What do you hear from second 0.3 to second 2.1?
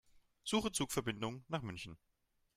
Suche Zugverbindungen nach München.